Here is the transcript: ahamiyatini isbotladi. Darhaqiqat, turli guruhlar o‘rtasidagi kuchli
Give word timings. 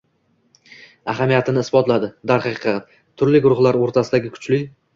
ahamiyatini 1.13 1.61
isbotladi. 1.67 2.11
Darhaqiqat, 2.33 2.91
turli 3.27 3.45
guruhlar 3.47 3.81
o‘rtasidagi 3.85 4.37
kuchli 4.37 4.63